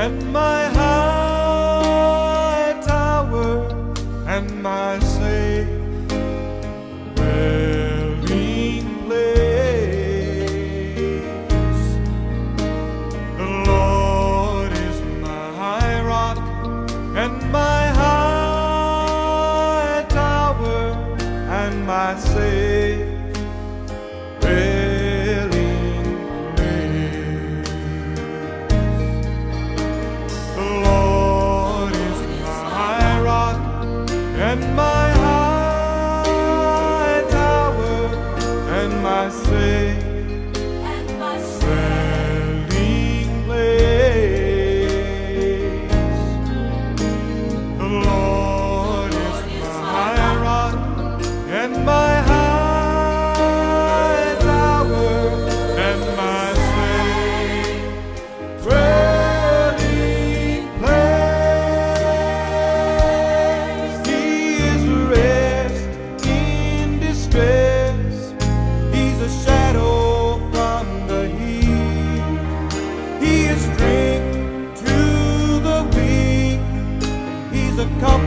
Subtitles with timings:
[0.00, 0.99] and my heart.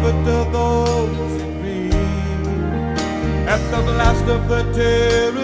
[0.04, 1.96] comfort to those in grief.
[3.48, 5.42] At the blast of the terror.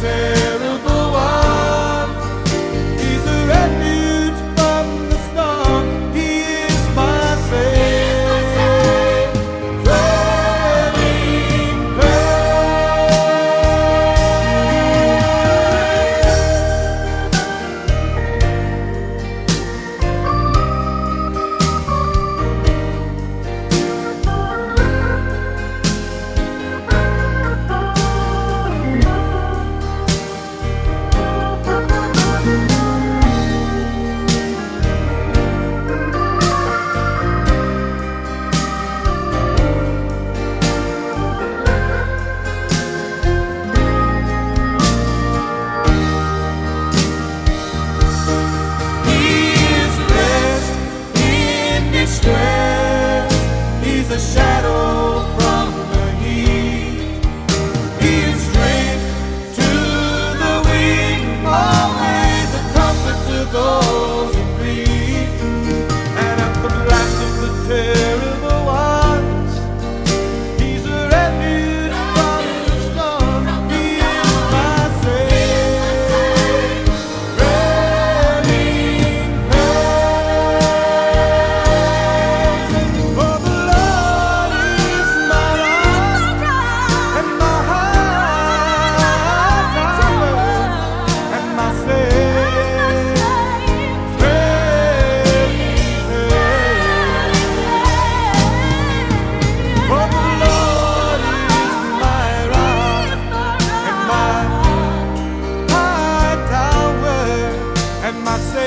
[0.00, 0.37] Comfort
[54.18, 54.97] shadow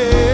[0.09, 0.30] ser.